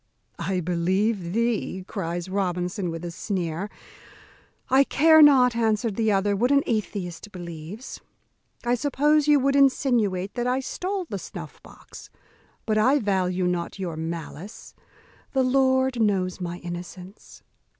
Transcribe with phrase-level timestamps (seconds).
[0.39, 3.69] "I believe thee," cries Robinson, with a sneer.
[4.67, 8.01] "I care not," answered the other, "what an atheist believes.
[8.65, 12.09] I suppose you would insinuate that I stole the snuff box;
[12.65, 14.73] but I value not your malice;
[15.33, 17.43] the Lord knows my innocence."